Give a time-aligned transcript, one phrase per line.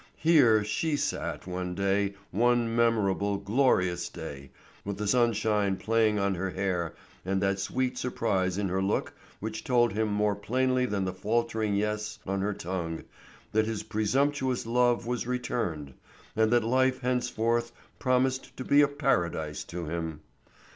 [0.17, 4.49] Here she sat one day, one memorable, glorious day,
[4.83, 9.63] with the sunshine playing on her hair and that sweet surprise in her look which
[9.63, 13.03] told him more plainly than the faltering yes on her tongue
[13.51, 15.93] that his presumptuous love was returned,
[16.35, 20.21] and that life henceforth promised to be a paradise to him.